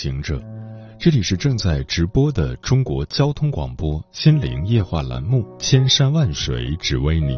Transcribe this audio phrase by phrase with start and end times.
[0.00, 0.40] 行者，
[0.96, 7.36] 这里是正在直播的中国交通广播心灵夜话栏目《千山万水只为你》。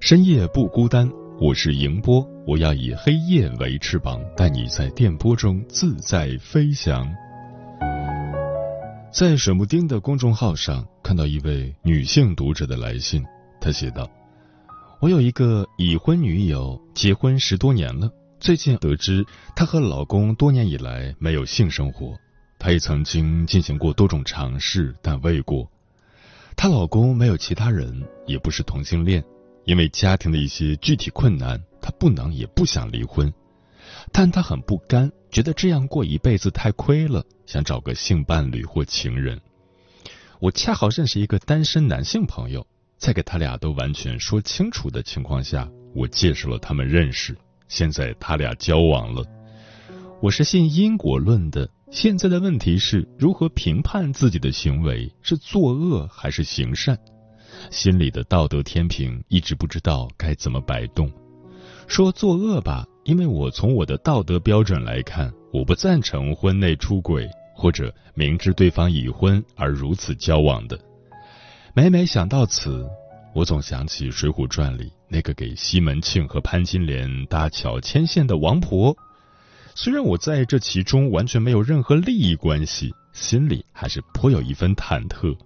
[0.00, 1.06] 深夜不孤单，
[1.38, 7.06] 我是迎波，我要以黑夜为翅膀，带你在电波中自在飞翔。
[9.12, 13.22] 在水木丁的公众号上看到一位女性读者的来信，
[13.60, 14.10] 她写道
[15.02, 18.10] ：“我有一个已婚女友，结婚十多年了，
[18.44, 19.24] 最近得知
[19.56, 22.14] 她和老公多年以来没有性生活，
[22.58, 25.66] 她也曾经进行过多种尝试，但未果。
[26.54, 29.24] 她老公没有其他人，也不是同性恋。”
[29.64, 33.32] 因为家庭的一些具体困难，她不能也不想离婚，
[34.12, 39.40] 但她很不甘，觉得这样过一辈子太亏了，想找个性伴侣或情人。
[40.38, 42.66] 我恰好认识一个单身男性朋友，
[42.98, 47.34] 在给他俩都完全说清楚的情况下，我介绍了他们认识。
[47.74, 49.24] 现在他俩交往了。
[50.22, 56.96] 我是信因果论的，现在的问题是如何评判自己的行为是作恶还是行善。
[57.72, 61.10] 心里的道德天平一直不知道该怎么摆动。
[61.88, 70.78] 说作恶吧，因为我从我的道德标准来看，我不赞成婚内出轨或者明知对方已婚而如此交往的。
[71.74, 72.88] 每每想到此，
[73.34, 78.96] 我总想起《水浒传》里那个给西门庆和潘金莲搭桥牵线的王婆。
[79.74, 85.36] 虽然我在这其中完全没有任何利益关系，心里还是颇有一分忐忑。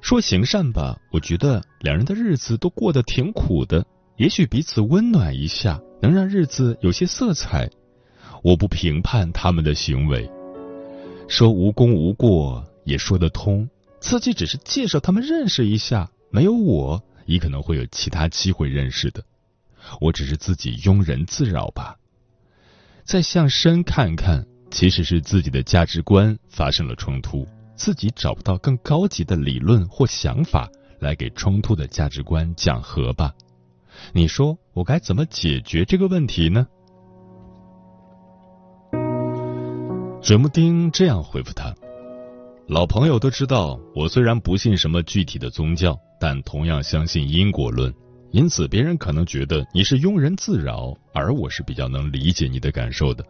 [0.00, 7.70] 说行善吧，我觉得两人的日子都过得挺苦的，也许彼此温暖一下，能让日子有些色彩。
[8.42, 10.28] 我不评判他们的行为，
[11.28, 13.68] 说无功无过也说得通。
[14.00, 19.22] 自己只是介绍他们认识一下，没有我，也可能会有其他机会认识的。
[20.00, 21.96] 我只是自己庸人自扰吧。
[23.04, 27.46] 再向深看看，其实是自己的价值观发生了冲突。
[27.74, 30.70] 自己找不到更高级的理论或想法
[31.00, 33.34] 来给冲突的价值观讲和吧？
[34.12, 36.66] 你说我该怎么解决这个问题呢？
[40.22, 41.74] 水木丁这样回复他
[42.68, 47.92] ：“老朋友都知道，我虽然不信什么具体的宗教，但同样相信因果论，
[48.30, 53.26] 因此别人可能觉得你是庸人自扰，而我是比较能理解你的感受的。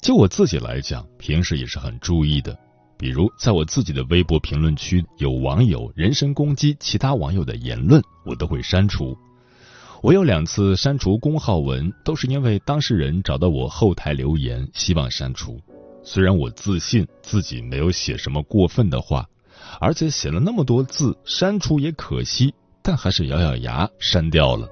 [0.00, 2.56] 就我自己来讲，平时也是很注意的。”
[2.96, 9.18] 比如，在我自己的微博评论区有网友人身攻击其他网友的言论，我都会删除。
[10.00, 15.60] 我有两次删除公号文，都是因为当事人找到我后台留言，希望删除。
[16.04, 19.26] 虽然我自信自己没有写什么过分的话，
[19.80, 24.68] 而且写了那么多字，删除也可惜，但还是咬咬牙删掉了。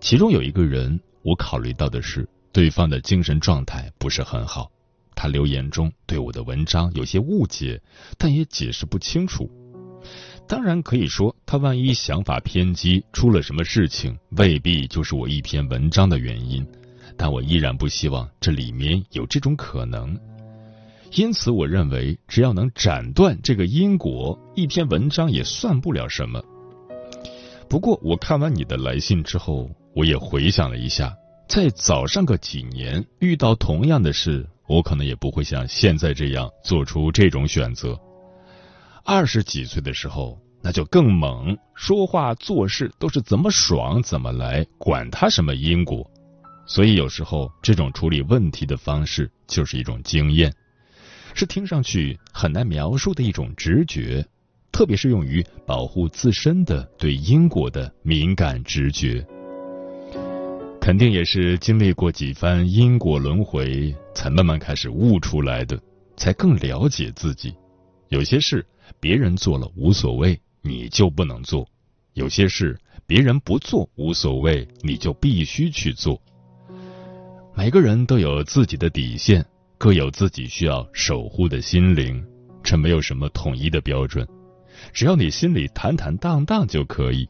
[0.00, 4.70] 其中有一个人，我考虑到的是对方的精神状态不是很好。
[5.16, 7.80] 他留言中对我的文章有些误解，
[8.18, 9.48] 但也解释不清楚。
[10.46, 16.66] 当然可以说，他万一想法偏激，出了什么事情，未必就是我一篇文章的原因。
[17.16, 20.18] 但我依然不希望这里面有这种可能。
[21.16, 26.42] 因此，我认为只要能斩断这个因果，一篇文章也算不了什么。
[27.68, 31.14] 不过，我看完你的来信之后，我也回想了一下，
[31.48, 34.44] 在早上个几年遇到同样的事。
[34.66, 37.96] 我可能也不会像现在这样做出这种选择。
[39.04, 46.10] 二十几岁的时候，那就更猛，说话做事都是怎么爽怎么来，管他什么因果。
[46.66, 50.50] 所以有时候这种处理问题的方式就是一种经验，
[51.34, 54.24] 是听上去很难描述的一种直觉，
[54.72, 59.26] 特别是用于保护自身的对因果的敏感直觉。
[60.80, 65.80] 肯定也是经历过几番因果轮回，才慢慢开始悟出来的，
[66.16, 67.54] 才更了解自己。
[68.08, 68.64] 有些事
[69.00, 71.64] 别人做了无所谓，你就不能做；
[72.12, 76.20] 有些事别人不做无所谓，你就必须去做。
[77.56, 79.44] 每个人都有自己的底线，
[79.84, 82.24] 各有自己需要守护的心灵，
[82.62, 84.26] 这没有什么统一的标准，
[84.94, 87.28] 只要你心里坦坦荡荡就可以。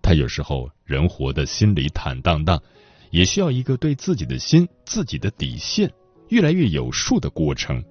[0.00, 2.62] 他有时候人活得心里坦荡荡。
[3.10, 5.90] 也需要一个对自己的心、自己的底线
[6.28, 7.82] 越来越有数的过程。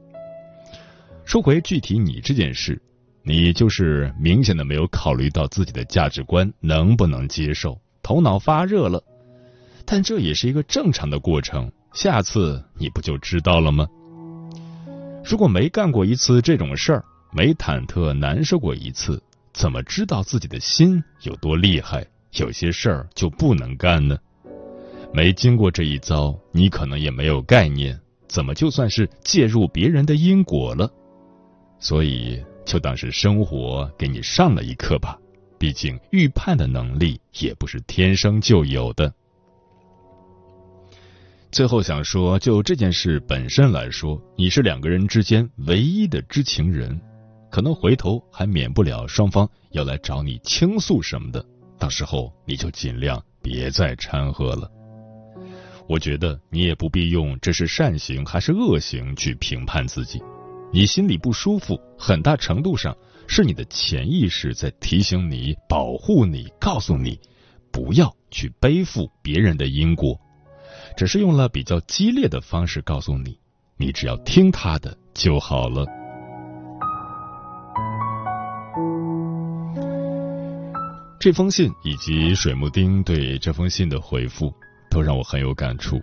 [1.25, 2.81] 说回具体你这件事，
[3.23, 9.03] 你就是明显的没有考虑到自己的价值观能不能接受，头脑发热了。
[9.85, 13.85] 但这也是一个正常的过程，下次你不就知道了吗？
[15.27, 17.03] 如果没干过一次这种事儿，
[17.33, 19.21] 没忐忑难受过一次，
[19.51, 22.07] 怎么知道自己的心有多厉害？
[22.35, 24.17] 有些事儿就不能干呢？
[25.13, 30.89] 没经过这一遭，你可能也没有概念，怎么就算是介入别人的因果了？
[31.77, 35.19] 所以，就当是生活给你上了一课吧。
[35.59, 39.13] 毕竟，预判的能力也不是天生就有的。
[41.57, 47.01] 最后想说，就这件事本身来说，你是两个人之间唯一的知情人，
[47.49, 51.43] 可能回头还免不了双方要来找你倾诉什么的。
[51.79, 54.69] 到时候你就尽量别再掺和了。
[55.89, 60.21] 我觉得你也不必用这是善行还是恶行去评判自己。
[60.71, 62.95] 你心里不舒服，很大程度上
[63.27, 67.19] 是你的潜意识在提醒你、保护你、告诉你，
[67.71, 70.21] 不要去背负别人的因果，
[70.97, 73.37] 只是用了比较激烈的方式告诉你，
[73.77, 75.85] 你只要听他的就好了。
[81.19, 84.51] 这封信以及水木丁对这封信的回复，
[84.89, 86.01] 都让我很有感触。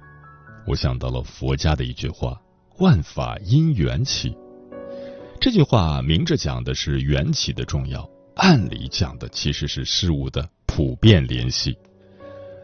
[0.64, 2.40] 我想到了佛家的一句话
[2.78, 4.32] ：“万法因缘起。”
[5.40, 11.76] 这句话明着讲的是缘起的重要，暗里讲的其实是事物的普遍联系。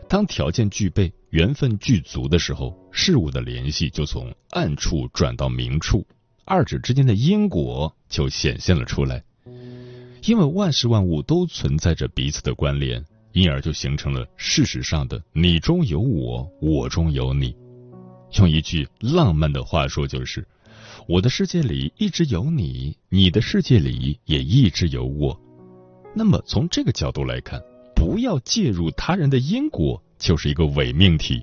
[0.09, 6.05] 当条件具备、缘分具足的时候，事物的联系就从暗处转到明处，
[6.44, 9.23] 二者之间的因果就显现了出来。
[10.25, 17.55] 因为万事万物都存在着彼此的关联，因而就形成了事实上的你中有我，我中有你。
[18.38, 20.47] 用一句浪漫的话说，就是。
[21.09, 25.41] 我的世界里一直有你，你的世界里也一直有我。
[26.15, 27.61] 那么从这个角度来看，
[27.94, 31.43] 不要介入他人的因果，就是一个伪命题。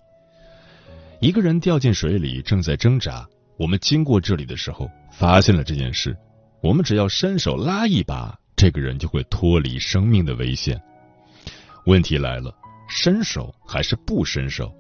[1.20, 3.28] 一个人掉进水里，正在挣扎。
[3.58, 6.16] 我们经过这里的时候，发现了这件事。
[6.62, 10.80] 我们只要伸手拉一把，这个人就会脱离生命的危险。
[11.86, 12.56] 问题来了，
[12.88, 14.74] 伸手还是不伸手？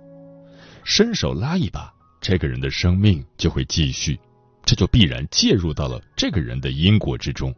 [0.83, 1.91] 伸手拉一把，
[2.21, 4.19] 这个人的生命就会继续。
[4.63, 7.55] 这就必然介入到了这个人的因果之中，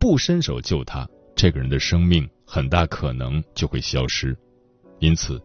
[0.00, 1.06] 不伸手救他，
[1.36, 4.36] 这个人的生命很大可能就会消失。
[4.98, 5.38] 因此，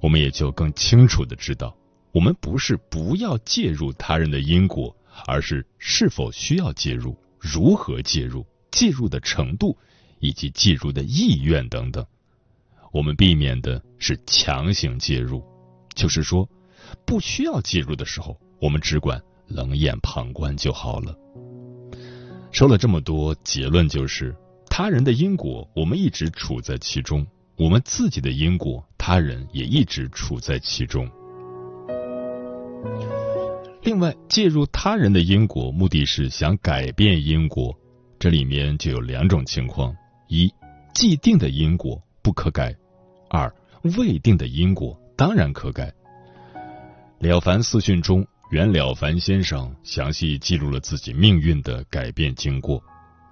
[0.00, 1.76] 我们也就更清楚的知道，
[2.12, 4.94] 我们不是不要介入他人的因果，
[5.26, 9.76] 而是是否需要介入，如何介入，介入的程度
[10.18, 12.04] 以及介入的意愿等等。
[12.92, 15.44] 我们避免的是强行介入，
[15.94, 16.48] 就是说，
[17.06, 19.20] 不需要介入的时候，我们只管。
[19.52, 21.12] 冷眼旁观就好了。
[22.52, 24.32] 说了这么多，结论就是：
[24.68, 27.24] 他人的因果，我们一直处在其中；
[27.60, 31.06] 我们自己的因果，他人也一直处在其中。
[33.82, 37.78] 另外，介入他人的因果，目的是想改变因果，
[38.18, 39.94] 这里面就有两种情况：
[40.26, 40.50] 一，
[40.94, 42.72] 既定的因果不可改；
[43.28, 43.54] 二，
[43.98, 45.92] 未定的因果当然可改。
[47.18, 48.26] 了凡四训中。
[48.50, 52.82] 袁了凡先生详细记录了自己命运的改变经过，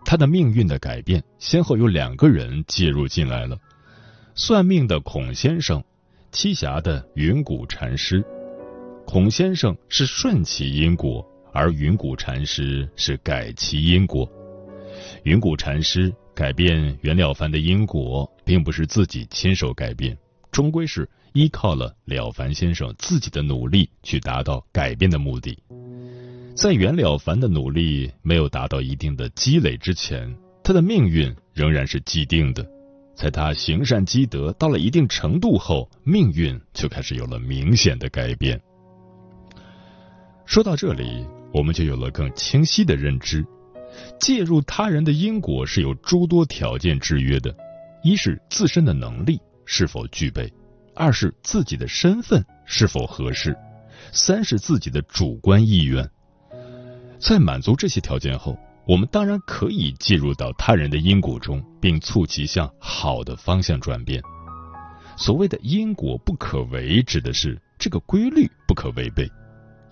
[0.04, 3.58] 他的命运的改变先后有两个人介入进来了：
[4.40, 5.82] 算命的孔先生，
[6.30, 8.24] 栖霞的云谷禅师。
[9.04, 14.30] 孔先生是顺其因果，而云谷禅师是改其因果。
[15.24, 20.16] 云谷禅师改变袁了凡的因果，并不是自己亲手改变，
[20.52, 21.06] 终归是。
[21.34, 25.56] 依靠了了凡先生自己的努力去达到改变的目的，
[26.56, 32.66] 在袁了凡的努力没有达到一定的积累之前，他的命运仍然是既定的。
[33.18, 38.60] 在他行善积德到了一定程度后，命运就开始有了明显的改变。
[40.46, 43.44] 说到这里，我们就有了更清晰的认知：
[44.20, 47.52] 介入他人的因果是有诸多条件制约的，
[48.04, 50.48] 一是自身的能力是否具备。
[50.94, 53.56] 二是自己的身份是否合适，
[54.12, 56.08] 三是自己的主观意愿。
[57.18, 58.56] 在满足这些条件后，
[58.88, 64.18] 我们当然可以介入到他人的因果中，并促其向好的方向转变。
[65.14, 69.26] 所谓的因果不可为，指的是这个规律不可违背；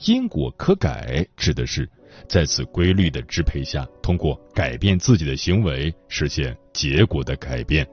[0.06, 1.86] 因果可改，指的是
[2.26, 7.86] 在此规律的支配下，通过改变自己的行为，实现结果的改变。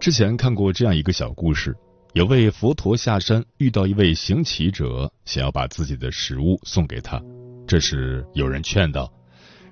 [0.00, 1.76] 之前看过这样一个小故事，
[2.14, 7.18] 有位佛陀下山遇到一位行乞者，想要把自己的食物送给他。
[7.66, 9.10] 这时有人劝道：“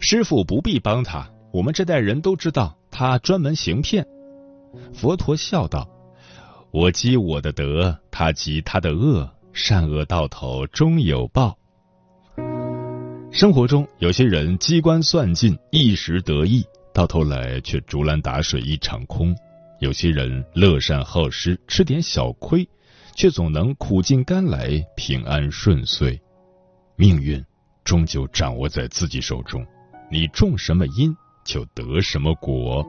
[0.00, 4.06] 师傅不必帮他，我们这代人都知道他专门行骗。”
[4.94, 5.86] 佛陀笑道
[6.72, 11.58] ：“我积我的德，他积他的恶，善恶到头终有报。”
[13.30, 19.34] 生活中有些人机关算尽，一时得意，到头来却竹篮打水一场空；
[19.80, 22.68] 有些人乐善好施，吃点小亏，
[23.14, 26.20] 却总能苦尽甘来，平安顺遂。
[26.96, 27.42] 命运
[27.82, 29.66] 终究掌握在自己手中，
[30.10, 32.86] 你种什么因，就得什么果。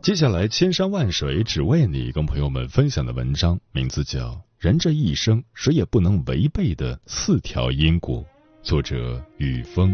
[0.00, 4.30] 接下来，千山万水只为你，跟朋友们分享的文章名字叫
[4.60, 8.20] 《人这一生谁也不能违背的四条因果》。
[8.62, 9.92] 作者雨风。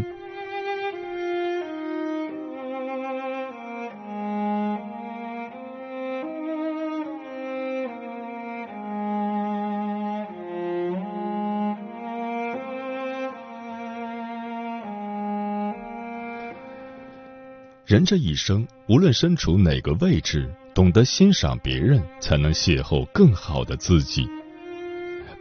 [17.89, 24.29] 人这一生，无论身处哪个位置，懂得欣赏别人，才能邂逅更好的自己。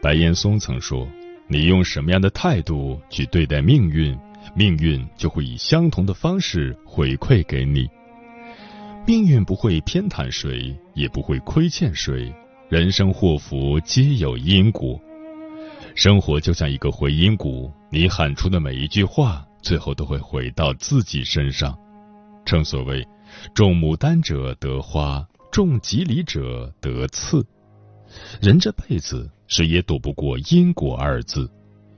[0.00, 1.06] 白岩松曾说。
[1.50, 4.18] 你用什么样的态度去对待命运，
[4.54, 7.88] 命运就会以相同的方式回馈给你。
[9.06, 12.32] 命运不会偏袒谁，也不会亏欠谁。
[12.68, 14.98] 人生祸福皆有因果，
[15.94, 21.78] 生活就像一个回音谷，你喊出的每一句话，最后都会回到自己身上。
[22.48, 23.06] 正所谓，
[23.54, 27.46] 种牡丹者得花，种吉利者得刺。
[28.40, 29.30] 人这辈子。
[29.48, 31.50] 谁也躲不过因果二字，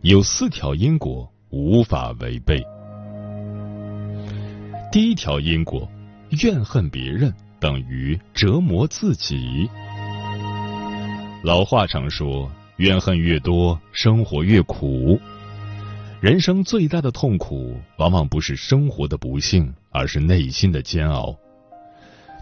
[0.03, 2.63] 有四条因果无法违背。
[4.93, 5.91] 第一条因果，
[6.45, 9.69] 怨恨别人等于折磨自己。
[11.43, 15.19] 老话常说，怨恨越多，生活越苦。
[16.21, 21.35] 人生最大的痛苦，往往不是生活的不幸，而是内心的煎熬。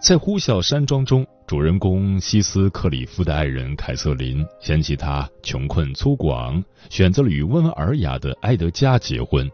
[0.01, 9.49] 在《呼啸山庄》中，主人公西斯克里夫的爱人凯瑟琳嫌弃他穷困粗犷，选择了与温文尔雅的埃德加结婚。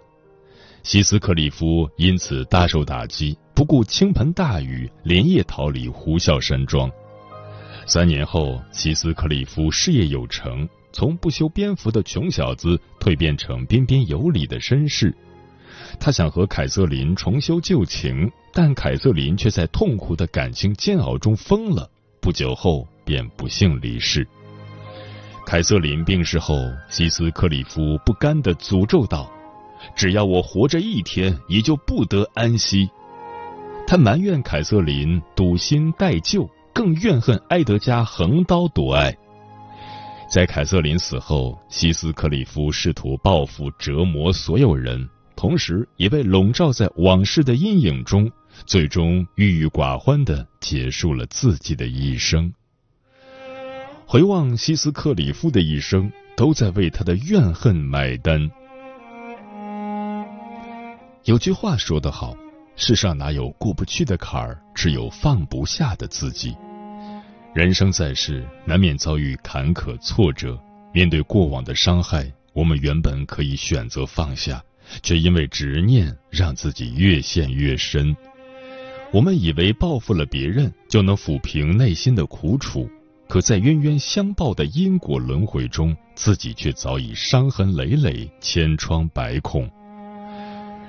[0.81, 6.89] 西斯克里夫因此大受打击，不顾倾盆大雨，连夜逃离呼啸山庄。
[7.85, 15.13] 三年后，西斯克里夫事业有成，从不修边幅的穷小子蜕变成彬彬有礼的绅士。
[15.99, 21.89] 他想和凯瑟琳重修旧情，但凯瑟琳却在痛苦的感情煎熬中疯了。
[22.21, 24.25] 不久后便不幸离世。
[25.45, 26.55] 凯瑟琳病逝后，
[26.89, 29.29] 西斯克里夫不甘地诅咒道
[29.97, 32.89] ：“只要我活着一天，你就不得安息。”
[33.85, 39.13] 他埋怨凯瑟琳赌心待旧，更怨恨埃德加横刀夺爱。
[40.27, 45.07] 在凯瑟琳死后，西斯克里夫试图报复折磨所有人。
[45.35, 48.29] 同时，也被笼罩在往事的阴影中，
[48.65, 52.51] 最终郁郁寡欢的结束了自己的一生。
[54.05, 58.49] 回望西斯克里夫的一生，都在为他的怨恨买单。
[61.25, 62.35] 有句话说得好
[62.75, 66.55] ：“世上哪有过不去的坎儿，只有放不下的自己。”
[67.55, 70.59] 人生在世，难免遭遇坎坷挫折。
[70.93, 74.61] 面对过往的伤害，我们原本可以选择放下。
[75.01, 78.13] 却因为执念，让自己越陷越深。
[79.13, 82.89] 我们以为报复了别人就能抚平内心的苦楚，
[83.29, 89.71] 可在冤冤相报的因果轮回中，自己却早已伤痕累累、千疮百孔。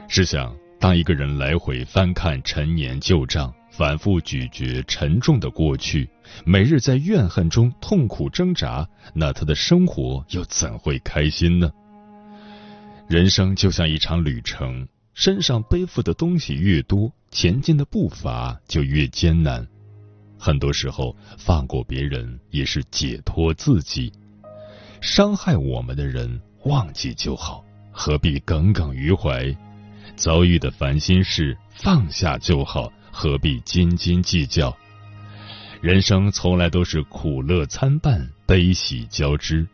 [0.08, 6.08] 试想，当一个人来回翻看陈年旧账，反复咀嚼沉重的过去，
[6.44, 11.70] 每日在怨恨中痛苦挣扎，那他的生活又怎会开心呢？
[13.08, 19.66] 人生就像一场旅程，身上背负的东西越多，前进的步伐就越艰难。
[20.38, 24.12] 很多时候，放过别人也是解脱自己。
[25.00, 29.56] 伤害我们的人，忘记就好，何必耿耿于怀？
[30.16, 34.76] 遭遇的烦心事，放下就好，何必斤斤计较？
[35.82, 39.66] 人生从来都是苦乐参半，悲喜交织。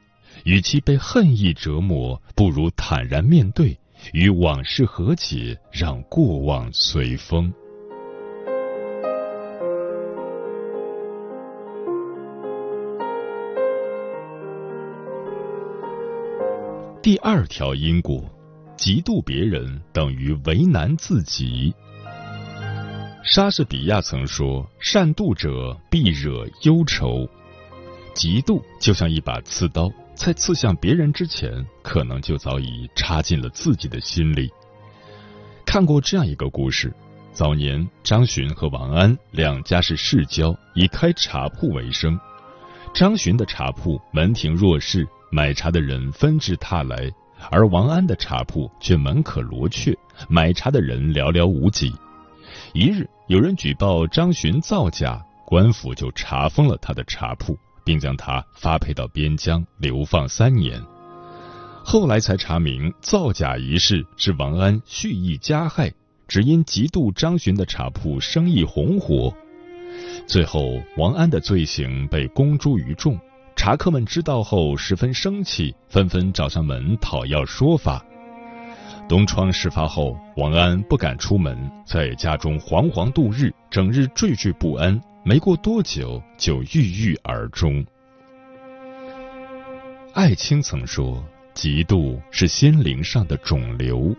[0.44, 3.78] 与其被恨意折磨，不如坦然面对，
[4.12, 7.52] 与往事和解，让过往随风。
[17.00, 18.25] 第二条因果：
[18.76, 21.73] 嫉妒别人等于为难自己。
[23.25, 27.29] 莎士比亚曾说：“善妒者必惹忧愁。”
[28.14, 34.50] 嫉妒就像一把刺刀，在刺向别人之前，可能就早已插进了自己的心里。
[35.64, 36.93] 看过这样一个故事：
[37.33, 42.19] 早年张巡和王安两家是世交，以开茶铺为生。
[42.93, 47.09] 张巡的茶铺门庭若市，买茶的人纷至沓来；
[47.52, 49.97] 而王安的茶铺却门可罗雀，
[50.29, 51.95] 买茶的人寥寥无几。
[52.75, 60.81] 一日，有人举报张巡造假，官府就查封了他的茶铺，并将他发配到边疆流放三年。
[61.85, 65.93] 后来才查明，造假一事是王安蓄意加害，
[66.26, 69.31] 只因嫉妒张巡的茶铺生意红火。
[70.26, 73.21] 最后，王安的罪行被公诸于众，
[73.55, 78.02] 茶客们知道后十分生气，纷纷找上门讨要说法。
[79.12, 84.99] 东窗事发后，王安不敢出门，在家中惶惶度日，整日惴惴不安。
[85.23, 87.85] 没过多久，就郁郁而终。
[90.14, 91.23] 艾青曾说
[91.54, 94.16] ：“嫉妒是心灵上的肿瘤。”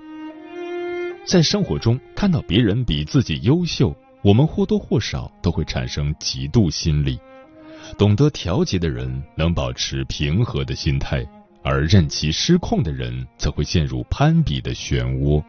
[1.26, 7.20] 在生活中看到别人比自己优秀，我们或多或少都会产生嫉妒心理。
[7.98, 11.26] 懂得调节的人，能保持平和的心态。
[11.64, 15.44] 而任其失控的人，则会陷入攀比的漩涡。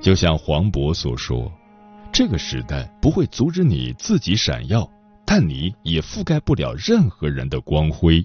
[0.00, 1.52] 就像黄渤所说
[2.12, 4.88] ：“这个时代不会阻止你自己闪耀，
[5.24, 8.24] 但你也覆盖不了任何人的光辉。”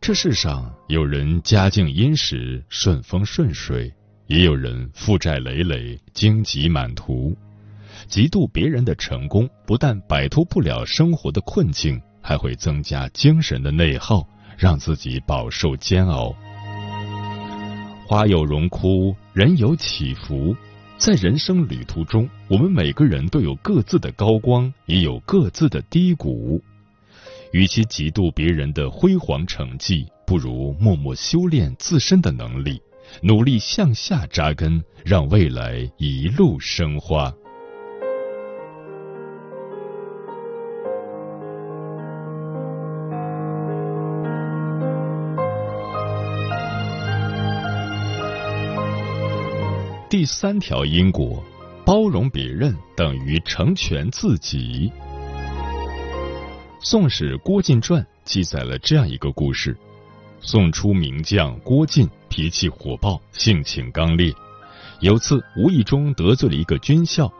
[0.00, 3.92] 这世上有人家境殷实、顺风顺水，
[4.26, 7.36] 也有人负债累累、荆棘满途。
[8.08, 14.26] 嫉妒别人的成功，不但摆脱不了生活的困境，还会增加精神的内耗。
[14.62, 16.32] 让自己饱受煎熬。
[18.06, 20.54] 花有荣枯，人有起伏，
[20.96, 26.62] 在人生旅途中，我们每个人都有各自的高光，也有各自的低谷。
[27.50, 32.80] 与其嫉妒别人的辉煌成绩，不如默默修炼自身的能力，
[33.20, 37.34] 努力向下扎根，让未来一路生花。
[50.12, 51.42] 第三条因果，
[51.86, 54.90] 包容别人等于成全自己。
[56.82, 59.74] 《宋史·郭靖传》记载了这样一个故事：
[60.38, 64.30] 宋初名将郭靖脾气火爆，性情刚烈。
[65.00, 67.32] 有次无意中得罪了一个军校，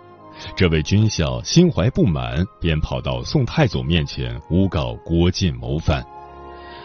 [0.57, 6.03] 这位军校心怀不满，便跑到宋太祖面前诬告郭靖谋反。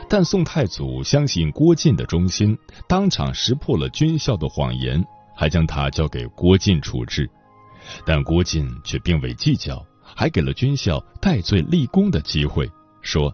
[0.10, 2.58] 但宋太祖相信郭靖的忠心，
[2.90, 5.02] 当场识破了军校的谎言。
[5.38, 7.30] 还将他交给郭靖处置，
[8.04, 12.68] 但郭靖却并未计较，还给了军校戴罪立功的机会，
[13.04, 13.32] 说：“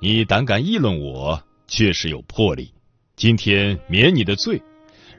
[0.00, 2.72] 你胆敢议论我，确实有魄力。
[3.14, 4.60] 今天免你的罪，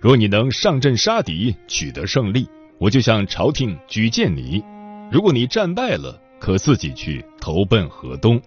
[0.02, 4.64] 若你能上阵杀敌，取得胜利，我就向朝廷举荐你；
[5.12, 8.42] 如果你战败了，可自己去投奔河东。”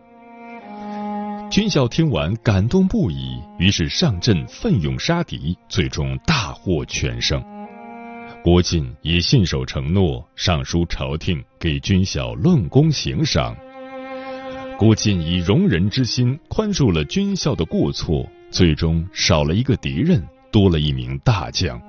[1.49, 7.43] 军校听完感动不已，于是上阵奋勇杀敌，最终大获全胜。
[8.43, 13.57] 郭靖也信守承诺，上书朝廷给军校论功行赏。
[14.77, 21.81] 郭靖以容人之心宽恕了军校的过错，最终少了一个敌人，多了一名大将。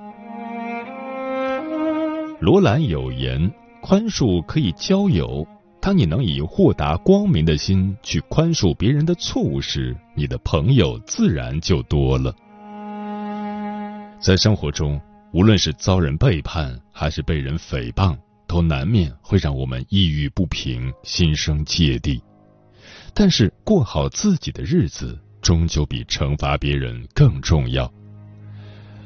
[2.39, 5.45] 罗兰有言：“宽恕可以交友。”
[5.87, 12.35] 当你能以豁达光明的心去宽恕别人的错误时，你的朋友自然就多了。
[14.19, 14.99] 在生活中，
[15.31, 18.17] 无论是遭人背叛，还是被人诽谤，
[18.49, 22.21] 都难免会让我们抑郁不平，心生芥蒂。
[23.13, 27.89] 但是，过好自己的日子，终究比惩罚别人更重要。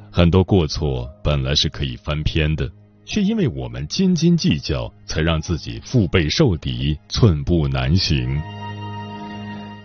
[0.10, 2.68] 很多过错本来是可以翻篇的。
[3.06, 8.42] 却因为我们斤斤计较，才让自己腹背受敌，寸步难行。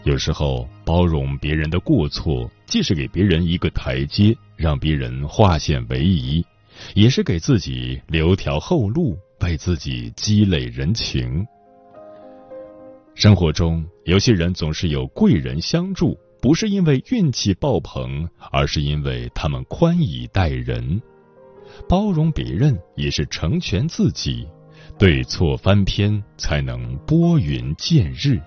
[0.04, 6.44] 有时候，包容别人的过错，既是给别人一个台阶，让别人化险为夷，
[6.94, 11.44] 也是给自己留条后路，为自己积累人情。
[13.14, 21.02] 生活中，有些人总是有贵人相助，不是因为运气爆棚，而是因为他们宽以待人。
[21.88, 24.46] 包容别人也是成全自己，
[24.98, 28.40] 对错翻篇才能拨云见日。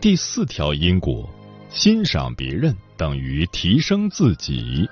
[0.00, 1.28] 第四条因果：
[1.68, 4.88] 欣赏别人等于提升自己。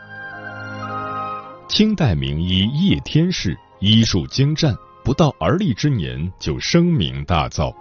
[1.66, 7.74] 清代名医叶天士医术精湛，不到而立之年就声名大噪，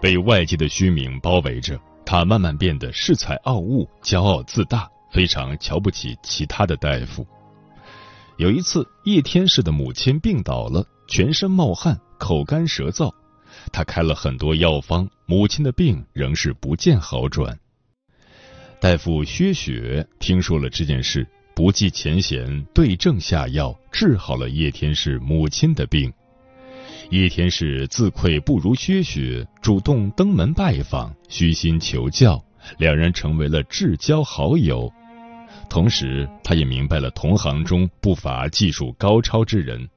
[0.00, 7.26] 被外界的虚名包围着，他慢慢变得恃才傲物、骄傲自大，非常瞧不起其他的大夫。
[8.36, 13.10] 有一次，叶天士的母亲病倒了，全身冒汗，口干舌燥。
[13.70, 17.58] 他开了很多药方，母亲的病仍是不见好转。
[18.80, 26.12] 大夫薛雪听说了这件事，不计前嫌，对症下药，治好了叶天士母亲的病。
[27.10, 32.42] 叶天士自愧不如薛雪，主动登门拜访，虚心求教，
[32.78, 34.90] 两人成为了至交好友。
[35.68, 39.88] 同时，他也明白了同行中不乏技术高超之人。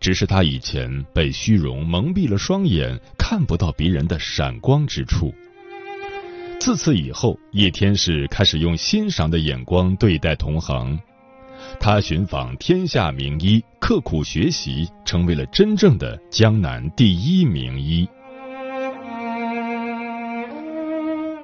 [0.00, 5.34] 只是他以前被虚荣蒙蔽了双眼，看不到别人的闪光之处。
[6.64, 10.96] 自此以后，叶天士开始用欣赏的眼光对待同行。
[11.80, 18.08] 他寻访天下名医，刻苦学习，成为了真正的江南第一名医。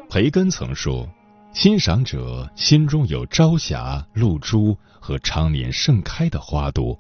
[0.08, 1.04] 培根曾说
[1.52, 6.96] ：“欣赏者心中有朝霞、露珠和常年盛开的花朵。”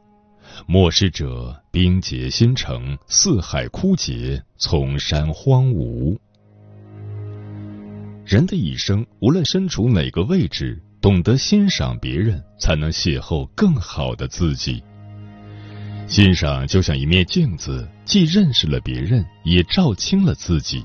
[0.66, 6.18] 漠视者，冰结新城，四海枯竭，丛山荒芜。
[8.28, 14.82] 人的一生，无论身处哪个位置，懂得欣赏别人，才能邂逅更好的自己。
[16.06, 20.84] 欣赏就像一面镜子，既认识了别人，也照清了自己。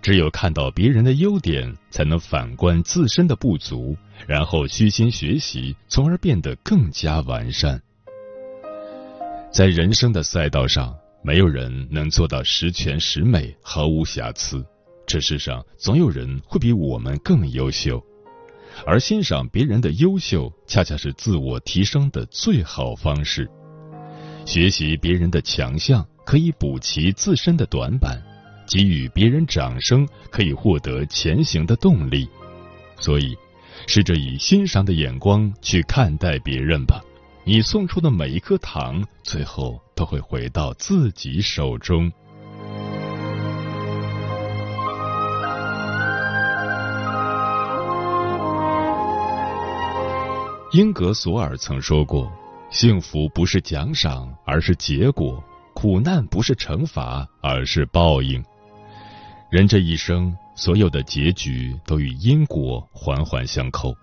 [0.00, 3.94] 只有看到别人的优点，才能反观自身的不足，
[4.26, 7.78] 然后虚心学习，从而变得更加完善。
[9.52, 14.64] 在人生的赛道上，没有人能做到十全十美、毫无瑕疵。
[15.06, 18.02] 这世上总有人会比我们更优秀，
[18.84, 23.48] 而欣赏别人的优秀，恰恰是自我提升的最好方式。
[24.44, 28.18] 学习别人的强项，可以补齐自身的短板；
[28.68, 32.28] 给予别人掌声，可以获得前行的动力。
[32.98, 33.36] 所以，
[33.86, 37.00] 试着以欣赏的眼光去看待别人吧。
[37.44, 42.10] 你送出的每一颗糖，最后都会回到自己手中。
[50.72, 52.30] 英格索尔曾说过
[52.70, 55.40] ：“幸福不是奖赏，而是结果；
[55.74, 58.42] 苦难不是惩罚，而是报应。”
[59.48, 63.96] 人这一生，所有的结局都与因果环环相扣。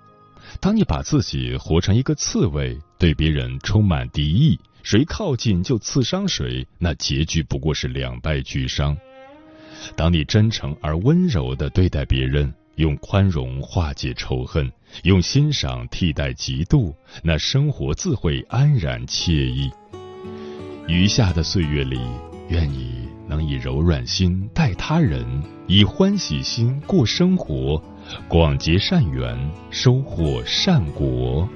[0.62, 8.96] 当你把自己活成一个刺猬，对别人充满敌意，谁靠近就刺伤谁，那结局不过是两败俱伤。
[9.98, 14.72] 当你真诚而温柔的对待别人，用宽容化解仇恨，
[15.02, 19.72] 用欣赏替代嫉妒，那生活自会安然惬意。
[20.88, 22.00] 余下的岁月里，
[22.50, 25.26] 愿你能以柔软心待他人，
[25.68, 27.82] 以欢喜心过生活。
[28.28, 31.48] 广结善缘，收获善果。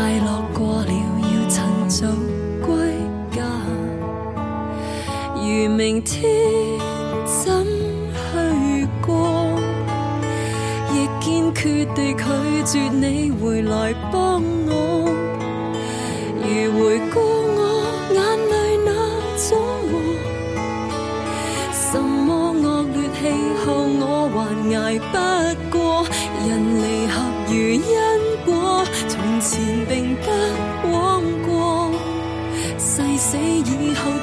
[0.00, 2.06] 快乐过了要趁早
[2.64, 2.72] 归
[3.30, 3.42] 家。
[5.36, 6.24] 如明天
[7.26, 7.66] 怎
[8.32, 9.12] 去过？
[10.90, 11.28] 亦坚。
[11.52, 12.24] 决地拒
[12.64, 14.70] 绝你回来帮我，
[16.40, 17.60] 如回顾我
[18.14, 18.52] 眼泪
[18.86, 18.88] 那
[19.36, 19.48] 种
[19.90, 19.92] 和，
[21.74, 23.20] 什么恶劣气
[23.62, 23.66] 候
[24.00, 24.38] 我还
[24.74, 25.14] 挨不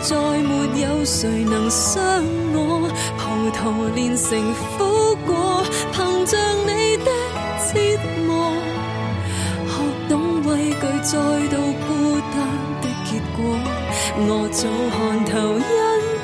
[0.08, 7.12] 再没有谁能伤我，葡萄炼成苦果，凭着你的
[7.68, 7.76] 折
[8.26, 8.54] 磨，
[9.68, 9.74] 学
[10.08, 10.80] 懂畏惧。
[11.04, 11.12] 再
[11.50, 11.90] 度孤
[12.32, 12.36] 单
[12.82, 13.38] 的结果，
[14.18, 14.64] 我早
[14.96, 15.76] 看透因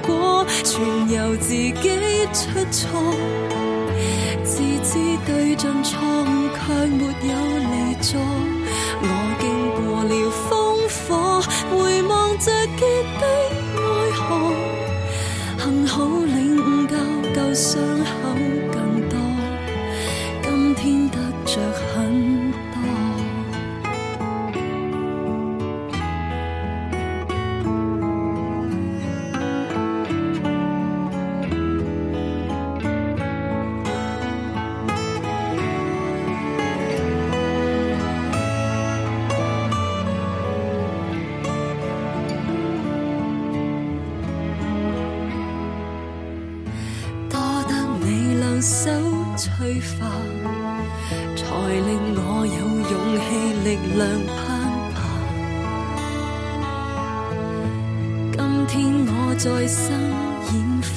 [0.01, 0.71] 果，全
[1.11, 1.73] 由自己
[2.31, 2.41] 出
[2.71, 2.79] 错。
[4.45, 4.91] 自知
[5.25, 7.33] 对尽错误，却没有
[7.73, 8.09] 离座。
[9.01, 9.05] 我
[9.41, 9.43] 经
[9.75, 10.13] 过了
[10.47, 10.51] 风
[10.87, 11.11] 火，
[11.69, 12.45] 回望着
[12.77, 12.81] 结
[13.19, 13.62] 冰
[17.53, 18.22] 较
[53.29, 54.37] 氣力量攀
[54.93, 54.95] 爬。
[58.31, 58.71] 今天
[59.07, 59.83] 我再生
[60.51, 60.93] 演化，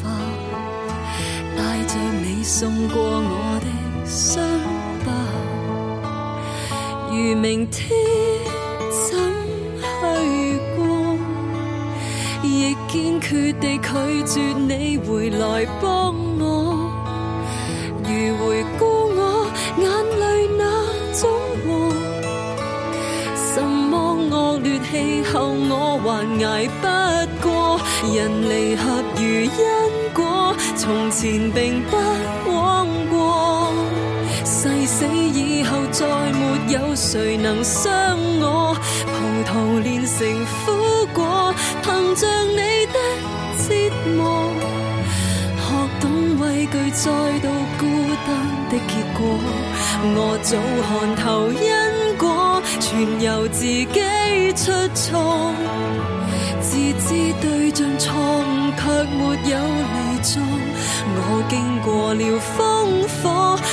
[1.57, 3.67] 带着你送过我的
[4.05, 4.43] 伤
[5.05, 5.09] 疤，
[7.11, 7.89] 如明天
[8.91, 9.19] 怎
[9.81, 9.85] 去
[10.77, 10.79] 过？
[12.43, 13.89] 亦坚决地拒
[14.25, 16.43] 绝你回来帮我。
[18.05, 18.09] 如
[18.39, 18.63] 回
[26.39, 26.87] 捱不
[27.49, 27.81] 過。
[28.15, 31.97] 人離合如因果，從前並不
[32.51, 33.73] 枉過。
[34.45, 37.91] 誓死以後再没有誰能傷
[38.41, 42.97] 我，葡萄煉成苦果，憑着你的
[43.59, 43.69] 折
[44.17, 44.53] 磨，
[45.59, 45.67] 學
[46.01, 46.05] 懂
[46.41, 47.05] 畏懼再
[47.41, 47.83] 度孤
[48.25, 48.29] 單
[48.71, 49.21] 的結果。
[50.15, 53.87] 我早看透因果，全由自己
[54.55, 56.06] 出錯。
[56.77, 57.09] 自知
[57.41, 58.85] 對象錯誤，卻
[59.17, 60.29] 沒有離座。
[61.17, 62.21] 我經過了
[62.53, 62.55] 風
[63.09, 63.25] 火，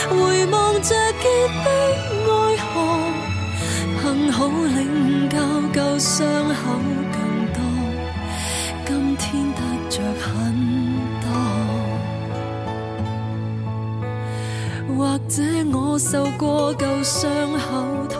[0.10, 1.24] 回望着結
[1.66, 1.68] 的
[2.24, 2.32] 愛
[2.64, 2.72] 河，
[4.00, 5.36] 幸好領悟較
[5.74, 6.16] 舊傷
[6.48, 6.62] 口
[7.12, 7.20] 更
[7.52, 7.60] 多。
[8.86, 10.24] 今天得着很
[11.20, 11.28] 多，
[14.96, 15.36] 或者
[15.78, 17.20] 我受過舊傷
[17.58, 18.13] 口。